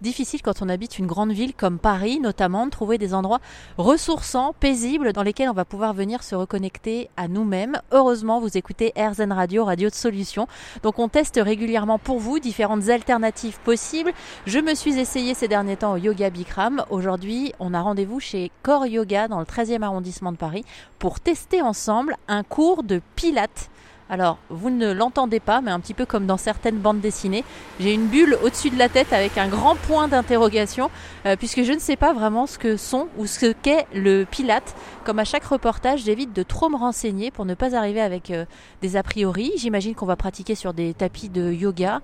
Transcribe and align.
difficile 0.00 0.42
quand 0.42 0.62
on 0.62 0.68
habite 0.68 0.98
une 0.98 1.06
grande 1.06 1.32
ville 1.32 1.54
comme 1.54 1.78
Paris, 1.78 2.20
notamment 2.20 2.66
de 2.66 2.70
trouver 2.70 2.98
des 2.98 3.14
endroits 3.14 3.40
ressourçants, 3.78 4.54
paisibles, 4.58 5.12
dans 5.12 5.22
lesquels 5.22 5.48
on 5.48 5.54
va 5.54 5.64
pouvoir 5.64 5.94
venir 5.94 6.22
se 6.22 6.34
reconnecter 6.34 7.10
à 7.16 7.28
nous-mêmes. 7.28 7.80
Heureusement, 7.92 8.40
vous 8.40 8.56
écoutez 8.56 8.92
RZN 8.96 9.32
Radio, 9.32 9.64
Radio 9.64 9.88
de 9.88 9.94
Solutions. 9.94 10.46
Donc 10.82 10.98
on 10.98 11.08
teste 11.08 11.40
régulièrement 11.42 11.98
pour 11.98 12.18
vous 12.18 12.38
différentes 12.38 12.88
alternatives 12.88 13.58
possibles. 13.64 14.12
Je 14.46 14.58
me 14.58 14.74
suis 14.74 14.98
essayé 14.98 15.34
ces 15.34 15.48
derniers 15.48 15.76
temps 15.76 15.92
au 15.92 15.96
Yoga 15.96 16.30
Bikram. 16.30 16.84
Aujourd'hui, 16.90 17.52
on 17.60 17.74
a 17.74 17.80
rendez-vous 17.80 18.20
chez 18.20 18.50
Core 18.62 18.86
Yoga 18.86 19.28
dans 19.28 19.38
le 19.38 19.44
13e 19.44 19.82
arrondissement 19.82 20.32
de 20.32 20.36
Paris 20.36 20.64
pour 20.98 21.20
tester 21.20 21.62
ensemble 21.62 22.16
un 22.28 22.42
cours 22.42 22.82
de 22.82 23.00
pilates. 23.16 23.70
Alors, 24.10 24.38
vous 24.48 24.70
ne 24.70 24.90
l'entendez 24.90 25.38
pas, 25.38 25.60
mais 25.60 25.70
un 25.70 25.78
petit 25.78 25.94
peu 25.94 26.04
comme 26.04 26.26
dans 26.26 26.36
certaines 26.36 26.78
bandes 26.78 27.00
dessinées, 27.00 27.44
j'ai 27.78 27.94
une 27.94 28.08
bulle 28.08 28.36
au-dessus 28.42 28.70
de 28.70 28.78
la 28.78 28.88
tête 28.88 29.12
avec 29.12 29.38
un 29.38 29.46
grand 29.46 29.76
point 29.76 30.08
d'interrogation, 30.08 30.90
euh, 31.26 31.36
puisque 31.36 31.62
je 31.62 31.72
ne 31.72 31.78
sais 31.78 31.94
pas 31.94 32.12
vraiment 32.12 32.48
ce 32.48 32.58
que 32.58 32.76
sont 32.76 33.06
ou 33.18 33.26
ce 33.26 33.52
qu'est 33.52 33.86
le 33.94 34.24
pilate. 34.24 34.74
Comme 35.04 35.20
à 35.20 35.24
chaque 35.24 35.44
reportage, 35.44 36.00
j'évite 36.00 36.32
de 36.32 36.42
trop 36.42 36.68
me 36.68 36.76
renseigner 36.76 37.30
pour 37.30 37.44
ne 37.44 37.54
pas 37.54 37.76
arriver 37.76 38.00
avec 38.00 38.32
euh, 38.32 38.46
des 38.82 38.96
a 38.96 39.04
priori. 39.04 39.52
J'imagine 39.56 39.94
qu'on 39.94 40.06
va 40.06 40.16
pratiquer 40.16 40.56
sur 40.56 40.74
des 40.74 40.92
tapis 40.92 41.28
de 41.28 41.52
yoga. 41.52 42.00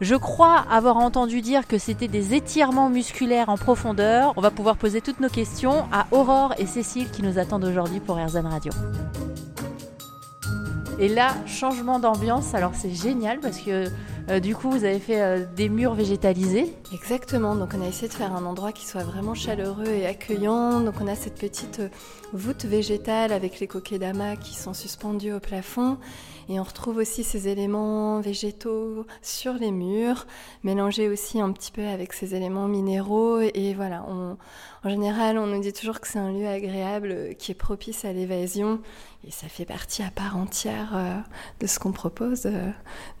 Je 0.00 0.14
crois 0.14 0.64
avoir 0.70 0.96
entendu 0.96 1.42
dire 1.42 1.66
que 1.66 1.76
c'était 1.76 2.08
des 2.08 2.34
étirements 2.34 2.88
musculaires 2.88 3.50
en 3.50 3.58
profondeur. 3.58 4.32
On 4.38 4.40
va 4.40 4.50
pouvoir 4.50 4.78
poser 4.78 5.02
toutes 5.02 5.20
nos 5.20 5.28
questions 5.28 5.84
à 5.92 6.06
Aurore 6.10 6.54
et 6.56 6.64
Cécile 6.64 7.10
qui 7.10 7.22
nous 7.22 7.38
attendent 7.38 7.64
aujourd'hui 7.64 8.00
pour 8.00 8.16
RZN 8.16 8.46
Radio. 8.46 8.72
Et 11.00 11.08
là, 11.08 11.34
changement 11.46 11.98
d'ambiance, 11.98 12.54
alors 12.54 12.72
c'est 12.74 12.94
génial 12.94 13.40
parce 13.40 13.58
que 13.58 13.86
euh, 14.30 14.38
du 14.38 14.54
coup, 14.54 14.70
vous 14.70 14.84
avez 14.84 15.00
fait 15.00 15.20
euh, 15.20 15.44
des 15.56 15.68
murs 15.68 15.94
végétalisés. 15.94 16.72
Exactement, 16.92 17.56
donc 17.56 17.70
on 17.76 17.82
a 17.82 17.88
essayé 17.88 18.06
de 18.06 18.12
faire 18.12 18.32
un 18.32 18.44
endroit 18.44 18.70
qui 18.70 18.86
soit 18.86 19.02
vraiment 19.02 19.34
chaleureux 19.34 19.88
et 19.88 20.06
accueillant. 20.06 20.80
Donc 20.80 20.94
on 21.00 21.08
a 21.08 21.16
cette 21.16 21.34
petite 21.34 21.80
euh, 21.80 21.88
voûte 22.32 22.64
végétale 22.64 23.32
avec 23.32 23.58
les 23.58 23.66
kokedama 23.66 24.36
qui 24.36 24.54
sont 24.54 24.72
suspendus 24.72 25.32
au 25.32 25.40
plafond. 25.40 25.98
Et 26.48 26.58
on 26.58 26.64
retrouve 26.64 26.96
aussi 26.96 27.22
ces 27.22 27.48
éléments 27.48 28.20
végétaux 28.20 29.06
sur 29.22 29.54
les 29.54 29.70
murs, 29.70 30.26
mélangés 30.64 31.08
aussi 31.08 31.40
un 31.40 31.52
petit 31.52 31.70
peu 31.70 31.86
avec 31.86 32.12
ces 32.12 32.34
éléments 32.34 32.66
minéraux. 32.66 33.40
Et 33.40 33.72
voilà, 33.74 34.04
en 34.04 34.88
général, 34.88 35.38
on 35.38 35.46
nous 35.46 35.60
dit 35.60 35.72
toujours 35.72 36.00
que 36.00 36.08
c'est 36.08 36.18
un 36.18 36.32
lieu 36.32 36.48
agréable 36.48 37.36
qui 37.38 37.52
est 37.52 37.54
propice 37.54 38.04
à 38.04 38.12
l'évasion. 38.12 38.80
Et 39.24 39.30
ça 39.30 39.46
fait 39.46 39.64
partie 39.64 40.02
à 40.02 40.10
part 40.10 40.36
entière 40.36 41.24
de 41.60 41.68
ce 41.68 41.78
qu'on 41.78 41.92
propose, 41.92 42.48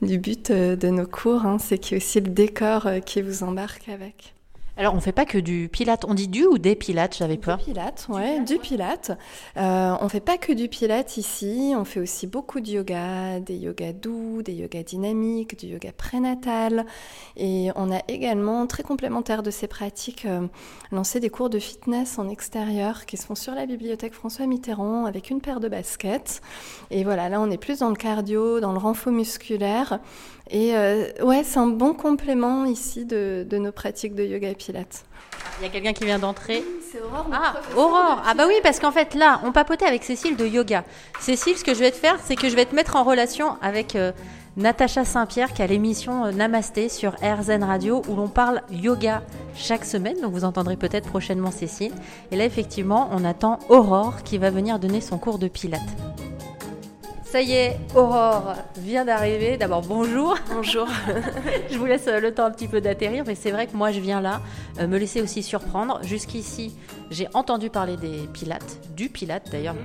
du 0.02 0.18
but 0.18 0.50
de 0.50 0.88
nos 0.88 0.99
Hein. 1.46 1.58
c'est 1.58 1.78
qu'il 1.78 1.92
y 1.92 1.94
a 1.94 1.98
aussi 1.98 2.20
le 2.20 2.28
décor 2.28 2.88
qui 3.04 3.22
vous 3.22 3.42
embarque 3.42 3.88
avec. 3.88 4.34
Alors, 4.80 4.94
on 4.94 5.00
fait 5.00 5.12
pas 5.12 5.26
que 5.26 5.36
du 5.36 5.68
pilate. 5.70 6.06
On 6.08 6.14
dit 6.14 6.26
du 6.26 6.46
ou 6.46 6.56
des 6.56 6.74
pilates 6.74 7.14
J'avais 7.14 7.36
peur. 7.36 7.58
Du 7.58 7.64
pilate, 7.64 8.06
ouais, 8.08 8.40
du 8.40 8.56
pilate. 8.56 9.10
Euh, 9.58 9.94
on 10.00 10.08
fait 10.08 10.20
pas 10.20 10.38
que 10.38 10.54
du 10.54 10.68
pilate 10.68 11.18
ici. 11.18 11.74
On 11.76 11.84
fait 11.84 12.00
aussi 12.00 12.26
beaucoup 12.26 12.60
de 12.60 12.70
yoga, 12.70 13.40
des 13.40 13.56
yogas 13.56 13.92
doux, 13.92 14.40
des 14.42 14.54
yogas 14.54 14.84
dynamiques, 14.84 15.58
du 15.58 15.66
yoga 15.66 15.92
prénatal. 15.92 16.86
Et 17.36 17.68
on 17.76 17.92
a 17.92 18.00
également, 18.08 18.66
très 18.66 18.82
complémentaire 18.82 19.42
de 19.42 19.50
ces 19.50 19.66
pratiques, 19.66 20.24
euh, 20.24 20.46
lancé 20.92 21.20
des 21.20 21.28
cours 21.28 21.50
de 21.50 21.58
fitness 21.58 22.18
en 22.18 22.30
extérieur 22.30 23.04
qui 23.04 23.18
se 23.18 23.26
font 23.26 23.34
sur 23.34 23.54
la 23.54 23.66
bibliothèque 23.66 24.14
François 24.14 24.46
Mitterrand 24.46 25.04
avec 25.04 25.28
une 25.28 25.42
paire 25.42 25.60
de 25.60 25.68
baskets. 25.68 26.40
Et 26.90 27.04
voilà, 27.04 27.28
là, 27.28 27.38
on 27.42 27.50
est 27.50 27.58
plus 27.58 27.80
dans 27.80 27.90
le 27.90 27.96
cardio, 27.96 28.60
dans 28.60 28.72
le 28.72 28.78
renfort 28.78 29.12
musculaire. 29.12 30.00
Et 30.50 30.74
euh, 30.74 31.04
ouais, 31.22 31.44
c'est 31.44 31.58
un 31.58 31.68
bon 31.68 31.94
complément 31.94 32.64
ici 32.64 33.04
de, 33.04 33.46
nos 33.52 33.70
pratiques 33.70 34.16
de 34.16 34.24
yoga 34.24 34.50
et 34.50 34.54
pilates. 34.70 35.04
Il 35.60 35.64
y 35.64 35.66
a 35.66 35.68
quelqu'un 35.70 35.92
qui 35.92 36.04
vient 36.04 36.18
d'entrer. 36.18 36.64
c'est 36.90 37.00
Aurore. 37.00 37.26
Ah, 37.32 37.54
Aurore. 37.76 38.22
Ah 38.26 38.34
bah 38.34 38.44
oui, 38.46 38.54
parce 38.62 38.80
qu'en 38.80 38.92
fait 38.92 39.14
là, 39.14 39.40
on 39.44 39.52
papotait 39.52 39.84
avec 39.86 40.04
Cécile 40.04 40.36
de 40.36 40.46
yoga. 40.46 40.84
Cécile, 41.20 41.56
ce 41.56 41.64
que 41.64 41.74
je 41.74 41.80
vais 41.80 41.90
te 41.90 41.96
faire, 41.96 42.16
c'est 42.22 42.36
que 42.36 42.48
je 42.48 42.56
vais 42.56 42.64
te 42.64 42.74
mettre 42.74 42.96
en 42.96 43.04
relation 43.04 43.56
avec 43.60 43.94
euh, 43.94 44.12
Natacha 44.56 45.04
Saint-Pierre 45.04 45.52
qui 45.52 45.62
a 45.62 45.66
l'émission 45.66 46.24
euh, 46.24 46.32
Namasté 46.32 46.88
sur 46.88 47.12
RZN 47.22 47.62
Radio 47.62 48.02
où 48.08 48.16
l'on 48.16 48.28
parle 48.28 48.62
yoga 48.70 49.22
chaque 49.54 49.84
semaine. 49.84 50.20
Donc 50.20 50.32
vous 50.32 50.44
entendrez 50.44 50.76
peut-être 50.76 51.08
prochainement 51.08 51.50
Cécile. 51.50 51.92
Et 52.30 52.36
là, 52.36 52.44
effectivement, 52.44 53.10
on 53.12 53.24
attend 53.24 53.58
Aurore 53.68 54.22
qui 54.22 54.38
va 54.38 54.50
venir 54.50 54.78
donner 54.78 55.00
son 55.00 55.18
cours 55.18 55.38
de 55.38 55.48
pilates. 55.48 56.09
Ça 57.30 57.40
y 57.42 57.52
est, 57.52 57.78
Aurore 57.94 58.56
vient 58.76 59.04
d'arriver. 59.04 59.56
D'abord, 59.56 59.82
bonjour. 59.82 60.36
Bonjour. 60.52 60.88
je 61.70 61.78
vous 61.78 61.86
laisse 61.86 62.06
le 62.06 62.34
temps 62.34 62.46
un 62.46 62.50
petit 62.50 62.66
peu 62.66 62.80
d'atterrir, 62.80 63.22
mais 63.24 63.36
c'est 63.36 63.52
vrai 63.52 63.68
que 63.68 63.76
moi, 63.76 63.92
je 63.92 64.00
viens 64.00 64.20
là 64.20 64.40
euh, 64.80 64.88
me 64.88 64.98
laisser 64.98 65.22
aussi 65.22 65.44
surprendre. 65.44 66.00
Jusqu'ici, 66.02 66.74
j'ai 67.12 67.28
entendu 67.32 67.70
parler 67.70 67.96
des 67.96 68.26
pilates, 68.32 68.80
du 68.96 69.10
pilate 69.10 69.48
d'ailleurs. 69.52 69.76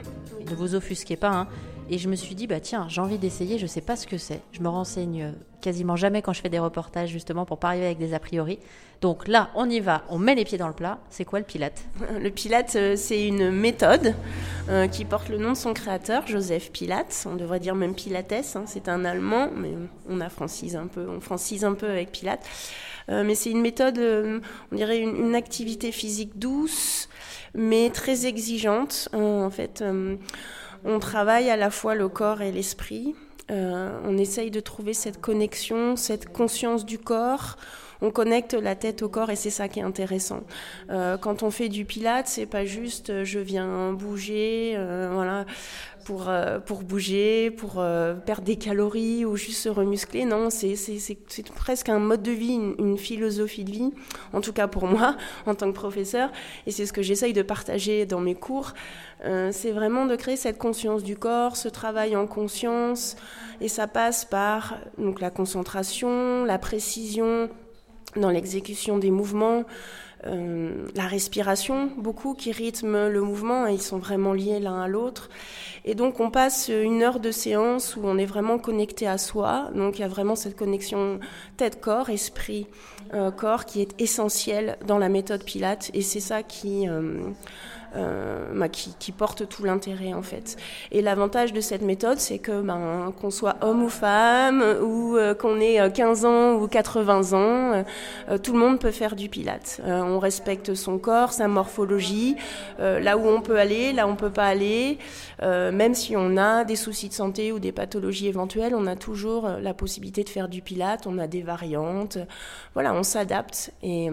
Ne 0.49 0.55
vous 0.55 0.73
offusquez 0.73 1.17
pas. 1.17 1.29
Hein. 1.29 1.47
Et 1.87 1.99
je 1.99 2.09
me 2.09 2.15
suis 2.15 2.33
dit, 2.33 2.47
bah 2.47 2.59
tiens, 2.59 2.87
j'ai 2.89 2.99
envie 2.99 3.19
d'essayer, 3.19 3.59
je 3.59 3.67
sais 3.67 3.81
pas 3.81 3.95
ce 3.95 4.07
que 4.07 4.17
c'est. 4.17 4.41
Je 4.51 4.61
me 4.61 4.67
renseigne 4.67 5.21
euh, 5.21 5.31
quasiment 5.61 5.95
jamais 5.95 6.23
quand 6.23 6.33
je 6.33 6.41
fais 6.41 6.49
des 6.49 6.57
reportages, 6.57 7.09
justement, 7.09 7.45
pour 7.45 7.59
pas 7.59 7.67
arriver 7.67 7.85
avec 7.85 7.99
des 7.99 8.15
a 8.15 8.19
priori. 8.19 8.57
Donc 9.01 9.27
là, 9.27 9.51
on 9.53 9.69
y 9.69 9.81
va, 9.81 10.01
on 10.09 10.17
met 10.17 10.33
les 10.33 10.45
pieds 10.45 10.57
dans 10.57 10.67
le 10.67 10.73
plat. 10.73 10.97
C'est 11.11 11.25
quoi 11.25 11.37
le 11.37 11.45
pilate 11.45 11.83
Le 12.19 12.31
pilate, 12.31 12.75
euh, 12.75 12.95
c'est 12.95 13.27
une 13.27 13.51
méthode 13.51 14.15
euh, 14.69 14.87
qui 14.87 15.05
porte 15.05 15.29
le 15.29 15.37
nom 15.37 15.51
de 15.51 15.57
son 15.57 15.73
créateur, 15.73 16.27
Joseph 16.27 16.71
Pilate. 16.71 17.25
On 17.29 17.35
devrait 17.35 17.59
dire 17.59 17.75
même 17.75 17.95
Pilates, 17.95 18.55
hein. 18.55 18.63
c'est 18.65 18.89
un 18.89 19.05
Allemand, 19.05 19.49
mais 19.55 19.71
on 20.09 20.21
a 20.21 20.29
francise 20.29 20.75
un 20.75 20.87
peu, 20.87 21.07
on 21.09 21.19
francise 21.19 21.63
un 21.65 21.73
peu 21.73 21.89
avec 21.89 22.11
Pilate. 22.11 22.45
mais 23.07 23.35
c'est 23.35 23.51
une 23.51 23.61
méthode, 23.61 23.99
on 23.99 24.75
dirait 24.75 24.99
une, 24.99 25.15
une, 25.15 25.35
activité 25.35 25.91
physique 25.91 26.39
douce, 26.39 27.09
mais 27.53 27.89
très 27.91 28.25
exigeante. 28.25 29.09
en 29.13 29.49
fait 29.51 29.83
on 30.85 30.99
travaille 30.99 31.49
à 31.49 31.57
la 31.57 31.71
fois 31.71 31.95
le 31.95 32.07
corps 32.07 32.41
et 32.41 32.51
l'esprit. 32.51 33.15
Euh, 33.51 33.99
on 34.05 34.17
essaye 34.17 34.51
de 34.51 34.59
trouver 34.59 34.93
cette 34.93 35.19
connexion, 35.19 35.95
cette 35.95 36.31
conscience 36.31 36.85
du 36.85 36.99
corps. 36.99 37.57
On 38.01 38.11
connecte 38.11 38.53
la 38.53 38.75
tête 38.75 39.01
au 39.01 39.09
corps 39.09 39.29
et 39.29 39.35
c'est 39.35 39.49
ça 39.49 39.67
qui 39.67 39.79
est 39.79 39.83
intéressant. 39.83 40.41
Euh, 40.89 41.17
quand 41.17 41.43
on 41.43 41.51
fait 41.51 41.69
du 41.69 41.85
pilate, 41.85 42.27
c'est 42.27 42.45
pas 42.45 42.65
juste 42.65 43.09
euh, 43.09 43.23
je 43.23 43.39
viens 43.39 43.93
bouger, 43.93 44.77
voilà 45.11 45.45
pour, 46.05 46.29
euh, 46.29 46.59
pour 46.59 46.83
bouger, 46.83 47.51
pour 47.51 47.79
euh, 47.79 48.13
perdre 48.13 48.43
des 48.43 48.55
calories 48.55 49.25
ou 49.25 49.35
juste 49.35 49.61
se 49.61 49.69
remuscler. 49.69 50.23
Non, 50.23 50.49
c'est 50.49 50.75
presque 51.55 51.89
un 51.89 51.99
mode 51.99 52.21
de 52.21 52.31
vie, 52.31 52.53
une, 52.53 52.97
philosophie 52.97 53.65
de 53.65 53.71
vie, 53.71 53.91
en 54.31 54.39
tout 54.39 54.53
cas 54.53 54.67
pour 54.67 54.87
moi, 54.87 55.17
en 55.45 55.55
tant 55.55 55.67
que 55.67 55.75
professeur. 55.75 56.31
Et 56.65 56.71
c'est 56.71 56.85
ce 56.85 56.93
que 56.93 57.01
j'essaye 57.01 57.33
de 57.33 57.41
partager 57.41 58.05
dans 58.05 58.21
mes 58.21 58.35
cours. 58.35 58.73
Euh, 59.25 59.49
c'est 59.51 59.71
vraiment 59.71 60.05
de 60.05 60.15
créer 60.15 60.37
cette 60.37 60.57
conscience 60.57 61.03
du 61.03 61.17
corps, 61.17 61.57
ce 61.57 61.67
travail 61.67 62.15
en 62.15 62.27
conscience. 62.27 63.17
Et 63.59 63.67
ça 63.67 63.87
passe 63.87 64.23
par 64.25 64.77
donc, 64.97 65.19
la 65.19 65.31
concentration, 65.31 66.45
la 66.45 66.59
précision 66.59 67.49
dans 68.15 68.29
l'exécution 68.29 68.97
des 68.97 69.11
mouvements. 69.11 69.63
la 70.23 71.07
respiration, 71.07 71.91
beaucoup 71.97 72.33
qui 72.33 72.51
rythment 72.51 73.09
le 73.09 73.21
mouvement, 73.21 73.67
et 73.67 73.73
ils 73.73 73.81
sont 73.81 73.99
vraiment 73.99 74.33
liés 74.33 74.59
l'un 74.59 74.81
à 74.81 74.87
l'autre. 74.87 75.29
Et 75.87 75.93
donc 75.93 76.19
on 76.19 76.31
passe 76.31 76.69
une 76.69 77.03
heure 77.03 77.19
de 77.19 77.29
séance 77.29 77.95
où 77.95 78.01
on 78.03 78.17
est 78.17 78.25
vraiment 78.25 78.57
connecté 78.57 79.07
à 79.07 79.19
soi. 79.19 79.69
Donc 79.75 79.99
il 79.99 80.01
y 80.01 80.03
a 80.03 80.07
vraiment 80.07 80.35
cette 80.35 80.55
connexion 80.55 81.19
tête-corps, 81.57 82.09
esprit-corps 82.09 83.59
euh, 83.59 83.63
qui 83.63 83.81
est 83.81 84.01
essentielle 84.01 84.77
dans 84.87 84.97
la 84.97 85.09
méthode 85.09 85.43
Pilate. 85.43 85.91
Et 85.93 86.01
c'est 86.01 86.19
ça 86.19 86.41
qui... 86.41 86.89
Euh, 86.89 87.19
euh, 87.95 88.45
bah, 88.53 88.67
qui, 88.69 89.11
porte 89.11 89.47
tout 89.47 89.63
l'intérêt 89.63 90.13
en 90.13 90.21
fait. 90.21 90.57
Et 90.91 91.01
l'avantage 91.01 91.53
de 91.53 91.61
cette 91.61 91.81
méthode, 91.81 92.19
c'est 92.19 92.39
que 92.39 92.61
ben, 92.61 93.13
qu'on 93.21 93.29
soit 93.29 93.55
homme 93.61 93.83
ou 93.83 93.89
femme, 93.89 94.61
ou 94.81 95.15
euh, 95.15 95.33
qu'on 95.33 95.59
ait 95.61 95.91
15 95.91 96.25
euh, 96.25 96.27
ans 96.27 96.53
ou 96.55 96.67
80 96.67 97.33
ans, 97.33 97.85
tout 98.43 98.53
le 98.53 98.59
monde 98.59 98.79
peut 98.79 98.91
faire 98.91 99.15
du 99.15 99.29
pilate. 99.29 99.81
on 99.85 100.19
respecte 100.19 100.73
son 100.73 100.97
corps, 100.97 101.31
sa 101.31 101.47
morphologie, 101.47 102.35
là 102.79 103.17
où 103.17 103.27
on 103.27 103.41
peut 103.41 103.57
aller, 103.57 103.93
là 103.93 104.07
où 104.07 104.09
on 104.11 104.15
peut 104.15 104.31
pas 104.31 104.47
aller. 104.47 104.97
même 105.41 105.93
si 105.93 106.15
on 106.17 106.37
a 106.37 106.63
des 106.63 106.75
soucis 106.75 107.09
de 107.09 107.13
santé 107.13 107.51
ou 107.51 107.59
des 107.59 107.71
pathologies 107.71 108.27
éventuelles, 108.27 108.75
on 108.75 108.87
a 108.87 108.95
toujours 108.95 109.47
la 109.61 109.73
possibilité 109.73 110.23
de 110.23 110.29
faire 110.29 110.49
du 110.49 110.61
pilate. 110.61 111.07
On 111.07 111.17
a 111.17 111.27
des 111.27 111.41
variantes. 111.41 112.17
Voilà, 112.73 112.93
on 112.93 113.03
s'adapte 113.03 113.71
et 113.83 114.09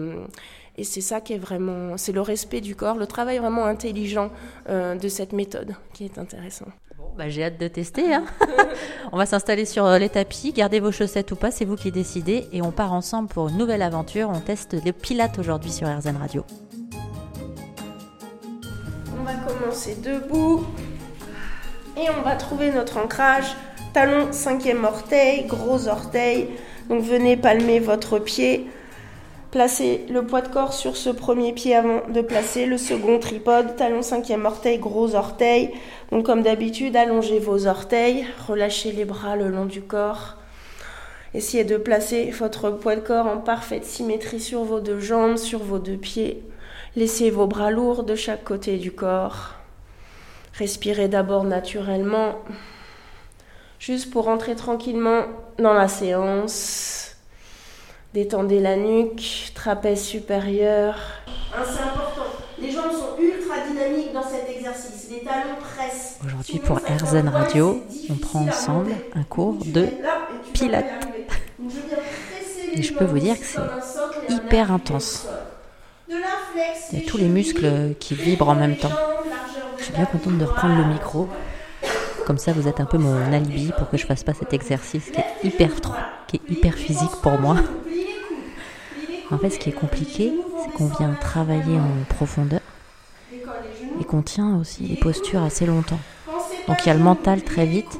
et 0.75 0.83
c'est 0.83 1.01
ça 1.01 1.21
qui 1.21 1.33
est 1.33 1.37
vraiment, 1.37 1.97
c'est 1.97 2.11
le 2.11 2.21
respect 2.21 2.61
du 2.61 2.75
corps, 2.75 2.97
le 2.97 3.05
travail 3.05 3.37
vraiment 3.37 3.65
intelligent 3.65 4.31
euh, 4.69 4.95
de 4.95 5.07
cette 5.07 5.31
méthode 5.31 5.75
qui 5.93 6.05
est 6.05 6.17
intéressant. 6.17 6.65
bah, 7.15 7.29
j'ai 7.29 7.43
hâte 7.43 7.59
de 7.59 7.67
tester. 7.67 8.13
Hein. 8.13 8.25
on 9.11 9.17
va 9.17 9.27
s'installer 9.27 9.65
sur 9.65 9.87
les 9.99 10.09
tapis, 10.09 10.51
gardez 10.51 10.79
vos 10.79 10.91
chaussettes 10.91 11.31
ou 11.31 11.35
pas, 11.35 11.51
c'est 11.51 11.65
vous 11.65 11.75
qui 11.75 11.91
décidez. 11.91 12.47
Et 12.51 12.63
on 12.63 12.71
part 12.71 12.91
ensemble 12.91 13.29
pour 13.29 13.49
une 13.49 13.57
nouvelle 13.57 13.83
aventure. 13.83 14.29
On 14.31 14.39
teste 14.39 14.75
les 14.83 14.93
pilates 14.93 15.37
aujourd'hui 15.37 15.71
sur 15.71 15.87
RZN 15.87 16.17
Radio. 16.17 16.43
On 19.19 19.23
va 19.23 19.35
commencer 19.35 19.95
debout 19.95 20.65
et 21.95 22.09
on 22.09 22.23
va 22.23 22.35
trouver 22.35 22.71
notre 22.71 22.97
ancrage. 22.97 23.55
Talon, 23.93 24.31
cinquième 24.31 24.83
orteil, 24.85 25.45
gros 25.45 25.87
orteil. 25.87 26.47
Donc 26.89 27.03
venez 27.03 27.37
palmer 27.37 27.79
votre 27.79 28.17
pied 28.17 28.67
Placez 29.53 30.07
le 30.09 30.25
poids 30.25 30.41
de 30.41 30.47
corps 30.47 30.73
sur 30.73 30.97
ce 30.97 31.11
premier 31.11 31.53
pied 31.53 31.75
avant 31.75 32.01
de 32.09 32.21
placer 32.21 32.65
le 32.65 32.79
second 32.79 33.19
tripode, 33.19 33.75
talon 33.75 34.01
cinquième 34.01 34.47
orteil, 34.47 34.79
gros 34.79 35.13
orteil. 35.13 35.69
Donc 36.11 36.25
comme 36.25 36.41
d'habitude, 36.41 36.95
allongez 36.95 37.37
vos 37.37 37.67
orteils, 37.67 38.25
relâchez 38.47 38.91
les 38.91 39.05
bras 39.05 39.35
le 39.35 39.49
long 39.49 39.65
du 39.65 39.83
corps. 39.83 40.37
Essayez 41.35 41.65
de 41.65 41.77
placer 41.77 42.31
votre 42.31 42.71
poids 42.71 42.95
de 42.95 43.01
corps 43.01 43.27
en 43.27 43.37
parfaite 43.37 43.85
symétrie 43.85 44.39
sur 44.39 44.63
vos 44.63 44.79
deux 44.79 44.99
jambes, 44.99 45.37
sur 45.37 45.59
vos 45.59 45.77
deux 45.77 45.97
pieds. 45.97 46.41
Laissez 46.95 47.29
vos 47.29 47.45
bras 47.45 47.69
lourds 47.69 48.05
de 48.05 48.15
chaque 48.15 48.43
côté 48.43 48.77
du 48.77 48.91
corps. 48.91 49.53
Respirez 50.53 51.09
d'abord 51.09 51.43
naturellement, 51.43 52.39
juste 53.77 54.09
pour 54.09 54.29
entrer 54.29 54.55
tranquillement 54.55 55.25
dans 55.59 55.73
la 55.73 55.87
séance. 55.87 57.02
Détendez 58.13 58.59
la 58.59 58.75
nuque, 58.75 59.51
trapèze 59.55 60.03
supérieur. 60.03 60.93
Hein, 61.57 61.63
c'est 61.65 61.81
important. 61.81 62.21
Les 62.61 62.69
jambes 62.69 62.91
sont 62.91 63.19
ultra 63.19 63.55
dynamiques 63.67 64.13
dans 64.13 64.21
cet 64.21 64.47
exercice. 64.55 65.09
Les 65.09 65.21
talons 65.21 65.55
pressent. 65.59 66.19
Aujourd'hui, 66.23 66.59
pour 66.59 66.77
RZN 66.77 67.27
Radio, 67.27 67.81
on 68.11 68.13
prend 68.13 68.41
ensemble 68.41 68.91
un 69.15 69.23
cours 69.23 69.57
de 69.65 69.87
pilates. 70.53 71.07
Et 72.75 72.83
je 72.83 72.93
peux 72.93 73.05
vous 73.05 73.17
dire 73.17 73.39
que 73.39 73.45
c'est 73.45 74.31
hyper 74.31 74.71
intense. 74.71 75.27
Il 76.07 76.99
y 76.99 77.03
a 77.03 77.09
tous 77.09 77.17
les 77.17 77.29
muscles 77.29 77.95
qui 77.99 78.13
vibrent 78.13 78.49
en 78.49 78.55
même 78.55 78.77
temps. 78.77 78.91
Je 79.79 79.85
suis 79.85 79.93
bien 79.93 80.05
contente 80.05 80.37
de 80.37 80.45
reprendre 80.45 80.77
le 80.77 80.85
micro. 80.85 81.27
Comme 82.27 82.37
ça, 82.37 82.53
vous 82.53 82.67
êtes 82.67 82.79
un 82.79 82.85
peu 82.85 82.99
mon 82.99 83.33
alibi 83.33 83.71
pour 83.75 83.89
que 83.89 83.97
je 83.97 84.05
fasse 84.05 84.23
pas 84.23 84.35
cet 84.35 84.53
exercice 84.53 85.09
qui 85.09 85.19
est 85.19 85.47
hyper 85.47 85.71
qui 86.27 86.35
est 86.35 86.51
hyper 86.51 86.75
physique 86.75 87.15
pour 87.23 87.39
moi. 87.39 87.55
En 89.33 89.39
fait, 89.39 89.49
ce 89.49 89.57
qui 89.57 89.69
est 89.69 89.73
compliqué, 89.73 90.31
c'est 90.63 90.71
qu'on 90.73 90.87
vient 90.87 91.15
travailler 91.19 91.77
en 91.77 92.03
profondeur 92.15 92.59
et 93.99 94.03
qu'on 94.03 94.21
tient 94.21 94.57
aussi 94.57 94.83
les 94.83 94.95
postures 94.95 95.41
assez 95.41 95.65
longtemps. 95.65 95.99
Donc 96.67 96.77
il 96.83 96.87
y 96.87 96.91
a 96.91 96.93
le 96.93 96.99
mental 96.99 97.41
très 97.41 97.65
vite 97.65 97.99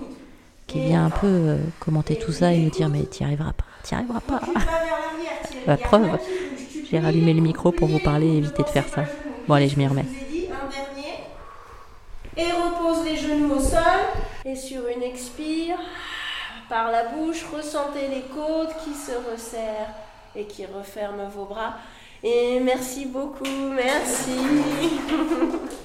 qui 0.68 0.80
vient 0.80 1.07
un 1.07 1.09
peu 1.09 1.25
euh, 1.27 1.57
commenter 1.80 2.18
tout 2.18 2.31
ça 2.31 2.53
et 2.53 2.59
nous 2.59 2.69
dire 2.69 2.88
mais 2.88 3.06
tu 3.06 3.24
n'y 3.24 3.27
arriveras 3.27 3.53
pas, 3.53 3.65
tu 3.83 3.95
n'y 3.95 4.00
arriveras 4.00 4.19
pas. 4.19 4.41
La 5.68 5.77
preuve, 5.77 6.19
j'ai 6.89 7.00
rallumé 7.00 7.33
le 7.33 7.41
micro 7.41 7.71
pour 7.71 7.88
vous 7.88 8.00
parler 8.00 8.27
et 8.27 8.38
éviter 8.38 8.62
de 8.62 8.69
faire 8.69 8.88
ça. 8.88 9.03
Bon 9.47 9.56
allez, 9.56 9.69
je 9.69 9.77
m'y 9.77 9.88
remets. 9.88 10.06
Et 12.38 12.51
repose 12.51 13.06
les 13.06 13.18
genoux 13.18 13.56
au 13.56 13.59
sol. 13.59 13.79
Et 14.45 14.56
sur 14.56 14.88
une 14.88 15.01
expire, 15.01 15.77
par 16.69 16.91
la 16.91 17.06
bouche, 17.06 17.44
ressentez 17.51 18.07
les 18.07 18.24
côtes 18.33 18.75
qui 18.83 18.94
se 18.94 19.12
resserrent 19.31 19.94
et 20.35 20.45
qui 20.45 20.65
referment 20.65 21.30
vos 21.30 21.45
bras. 21.45 21.75
Et 22.24 22.59
merci 22.59 23.06
beaucoup, 23.06 23.45
merci. 23.75 24.31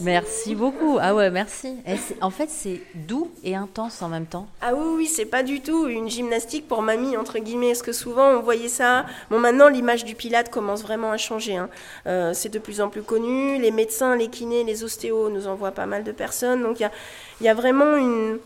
Merci 0.00 0.56
beaucoup. 0.56 0.98
Ah 1.00 1.14
ouais, 1.14 1.30
merci. 1.30 1.76
en 2.20 2.30
fait, 2.30 2.50
c'est 2.50 2.80
doux 2.94 3.30
et 3.44 3.54
intense 3.54 4.02
en 4.02 4.08
même 4.08 4.26
temps. 4.26 4.48
Ah 4.60 4.74
oui, 4.74 4.94
oui, 4.96 5.06
c'est 5.06 5.24
pas 5.24 5.44
du 5.44 5.60
tout 5.60 5.86
une 5.86 6.08
gymnastique 6.08 6.66
pour 6.66 6.82
mamie, 6.82 7.16
entre 7.16 7.38
guillemets. 7.38 7.68
Parce 7.68 7.82
que 7.82 7.92
souvent, 7.92 8.30
on 8.30 8.40
voyait 8.40 8.68
ça. 8.68 9.06
Bon, 9.30 9.38
maintenant, 9.38 9.68
l'image 9.68 10.04
du 10.04 10.16
pilate 10.16 10.50
commence 10.50 10.82
vraiment 10.82 11.12
à 11.12 11.16
changer. 11.16 11.56
Hein. 11.56 11.68
Euh, 12.06 12.32
c'est 12.34 12.48
de 12.48 12.58
plus 12.58 12.80
en 12.80 12.88
plus 12.88 13.02
connu. 13.02 13.60
Les 13.60 13.70
médecins, 13.70 14.16
les 14.16 14.28
kinés, 14.28 14.64
les 14.64 14.82
ostéos 14.82 15.30
nous 15.30 15.46
envoient 15.46 15.70
pas 15.70 15.86
mal 15.86 16.02
de 16.02 16.12
personnes. 16.12 16.62
Donc, 16.62 16.80
il 16.80 17.44
y 17.44 17.48
a, 17.48 17.54
vraiment 17.54 17.96
une, 17.96 18.38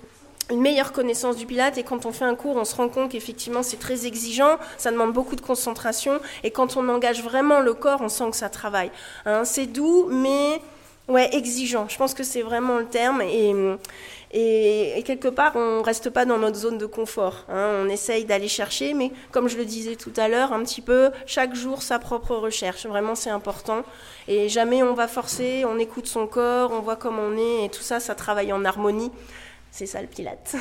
meilleure 0.56 0.92
connaissance 0.92 1.36
du 1.36 1.46
pilate 1.46 1.78
et 1.78 1.82
quand 1.82 2.06
on 2.06 2.12
fait 2.12 2.24
un 2.24 2.34
cours, 2.34 2.56
on 2.56 2.64
se 2.64 2.74
rend 2.74 2.88
compte 2.88 3.10
qu'effectivement 3.10 3.62
c'est 3.62 3.78
très 3.78 4.06
exigeant, 4.06 4.56
ça 4.76 4.90
demande 4.90 5.12
beaucoup 5.12 5.36
de 5.36 5.40
concentration 5.40 6.20
et 6.44 6.50
quand 6.50 6.76
on 6.76 6.88
engage 6.88 7.22
vraiment 7.22 7.60
le 7.60 7.74
corps, 7.74 8.00
on 8.00 8.08
sent 8.08 8.30
que 8.30 8.36
ça 8.36 8.48
travaille. 8.48 8.90
Hein. 9.26 9.44
c'est 9.44 9.66
doux, 9.66 10.08
mais 10.10 10.60
Ouais, 11.08 11.30
exigeant. 11.32 11.88
Je 11.88 11.96
pense 11.96 12.12
que 12.12 12.22
c'est 12.22 12.42
vraiment 12.42 12.76
le 12.76 12.84
terme. 12.84 13.22
Et, 13.22 15.02
quelque 15.06 15.28
part, 15.28 15.56
on 15.56 15.80
reste 15.80 16.10
pas 16.10 16.26
dans 16.26 16.36
notre 16.36 16.56
zone 16.56 16.76
de 16.76 16.84
confort. 16.84 17.46
Hein. 17.48 17.82
On 17.82 17.88
essaye 17.88 18.26
d'aller 18.26 18.46
chercher, 18.48 18.92
mais 18.92 19.10
comme 19.32 19.48
je 19.48 19.56
le 19.56 19.64
disais 19.64 19.96
tout 19.96 20.12
à 20.18 20.28
l'heure, 20.28 20.52
un 20.52 20.62
petit 20.64 20.82
peu, 20.82 21.10
chaque 21.24 21.54
jour 21.54 21.80
sa 21.80 21.98
propre 21.98 22.36
recherche. 22.36 22.84
Vraiment, 22.84 23.14
c'est 23.14 23.30
important. 23.30 23.84
Et 24.28 24.50
jamais 24.50 24.82
on 24.82 24.92
va 24.92 25.08
forcer, 25.08 25.64
on 25.64 25.78
écoute 25.78 26.06
son 26.06 26.26
corps, 26.26 26.72
on 26.72 26.80
voit 26.80 26.96
comment 26.96 27.22
on 27.22 27.38
est, 27.38 27.64
et 27.64 27.68
tout 27.70 27.82
ça, 27.82 28.00
ça 28.00 28.14
travaille 28.14 28.52
en 28.52 28.62
harmonie. 28.66 29.10
C'est 29.70 29.86
ça 29.86 30.00
le 30.00 30.08
pilate. 30.08 30.56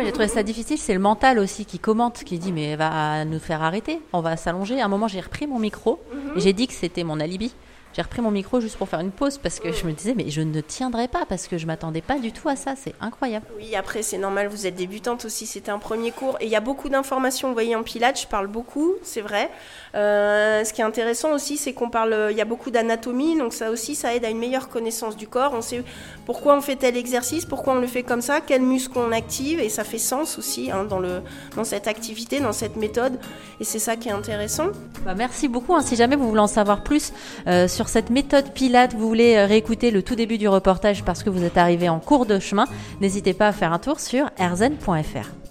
j'ai 0.00 0.12
trouvé 0.12 0.28
ça 0.28 0.42
difficile. 0.42 0.78
C'est 0.78 0.94
le 0.94 1.00
mental 1.00 1.38
aussi 1.38 1.64
qui 1.64 1.78
commente, 1.78 2.24
qui 2.24 2.38
dit 2.38 2.52
mais 2.52 2.76
va 2.76 3.24
nous 3.24 3.38
faire 3.38 3.62
arrêter, 3.62 4.00
on 4.12 4.20
va 4.20 4.36
s'allonger. 4.36 4.80
À 4.80 4.86
un 4.86 4.88
moment, 4.88 5.08
j'ai 5.08 5.20
repris 5.20 5.46
mon 5.46 5.58
micro 5.58 6.00
et 6.36 6.40
j'ai 6.40 6.52
dit 6.52 6.66
que 6.66 6.72
c'était 6.72 7.04
mon 7.04 7.20
alibi 7.20 7.54
j'ai 7.94 8.02
repris 8.02 8.20
mon 8.20 8.30
micro 8.30 8.60
juste 8.60 8.76
pour 8.76 8.88
faire 8.88 9.00
une 9.00 9.12
pause 9.12 9.38
parce 9.38 9.60
que 9.60 9.72
je 9.72 9.86
me 9.86 9.92
disais, 9.92 10.14
mais 10.16 10.28
je 10.28 10.40
ne 10.40 10.60
tiendrai 10.60 11.06
pas 11.06 11.24
parce 11.26 11.46
que 11.46 11.58
je 11.58 11.66
m'attendais 11.66 12.00
pas 12.00 12.18
du 12.18 12.32
tout 12.32 12.48
à 12.48 12.56
ça. 12.56 12.74
C'est 12.76 12.94
incroyable. 13.00 13.46
Oui, 13.56 13.76
après, 13.76 14.02
c'est 14.02 14.18
normal, 14.18 14.48
vous 14.48 14.66
êtes 14.66 14.74
débutante 14.74 15.24
aussi. 15.24 15.46
C'était 15.46 15.70
un 15.70 15.78
premier 15.78 16.10
cours 16.10 16.36
et 16.40 16.46
il 16.46 16.50
y 16.50 16.56
a 16.56 16.60
beaucoup 16.60 16.88
d'informations. 16.88 17.48
Vous 17.48 17.54
voyez, 17.54 17.76
en 17.76 17.82
Pilates, 17.84 18.20
je 18.20 18.26
parle 18.26 18.48
beaucoup, 18.48 18.94
c'est 19.02 19.20
vrai. 19.20 19.48
Euh, 19.94 20.64
ce 20.64 20.72
qui 20.72 20.80
est 20.80 20.84
intéressant 20.84 21.32
aussi, 21.32 21.56
c'est 21.56 21.72
qu'on 21.72 21.88
parle, 21.88 22.28
il 22.30 22.36
y 22.36 22.40
a 22.40 22.44
beaucoup 22.44 22.70
d'anatomie, 22.70 23.38
donc 23.38 23.52
ça 23.52 23.70
aussi, 23.70 23.94
ça 23.94 24.14
aide 24.14 24.24
à 24.24 24.30
une 24.30 24.38
meilleure 24.38 24.68
connaissance 24.68 25.16
du 25.16 25.28
corps. 25.28 25.52
On 25.54 25.62
sait 25.62 25.84
pourquoi 26.26 26.56
on 26.56 26.60
fait 26.60 26.76
tel 26.76 26.96
exercice, 26.96 27.44
pourquoi 27.44 27.74
on 27.74 27.80
le 27.80 27.86
fait 27.86 28.02
comme 28.02 28.22
ça, 28.22 28.40
quels 28.40 28.62
muscles 28.62 28.98
on 28.98 29.12
active, 29.12 29.60
et 29.60 29.68
ça 29.68 29.84
fait 29.84 29.98
sens 29.98 30.38
aussi 30.38 30.70
hein, 30.70 30.84
dans, 30.84 30.98
le, 30.98 31.22
dans 31.54 31.64
cette 31.64 31.86
activité, 31.86 32.40
dans 32.40 32.52
cette 32.52 32.76
méthode. 32.76 33.18
Et 33.60 33.64
c'est 33.64 33.78
ça 33.78 33.94
qui 33.94 34.08
est 34.08 34.12
intéressant. 34.12 34.68
Bah, 35.04 35.14
merci 35.14 35.46
beaucoup. 35.46 35.74
Hein. 35.74 35.82
Si 35.82 35.94
jamais 35.96 36.16
vous 36.16 36.28
voulez 36.28 36.40
en 36.40 36.46
savoir 36.46 36.82
plus 36.82 37.12
euh, 37.46 37.68
sur 37.68 37.83
cette 37.88 38.10
méthode 38.10 38.52
Pilate, 38.52 38.94
vous 38.94 39.08
voulez 39.08 39.36
euh, 39.36 39.46
réécouter 39.46 39.90
le 39.90 40.02
tout 40.02 40.14
début 40.14 40.38
du 40.38 40.48
reportage 40.48 41.04
parce 41.04 41.22
que 41.22 41.30
vous 41.30 41.44
êtes 41.44 41.56
arrivé 41.56 41.88
en 41.88 42.00
cours 42.00 42.26
de 42.26 42.38
chemin, 42.38 42.66
n'hésitez 43.00 43.34
pas 43.34 43.48
à 43.48 43.52
faire 43.52 43.72
un 43.72 43.78
tour 43.78 44.00
sur 44.00 44.30
erzen.fr. 44.38 45.43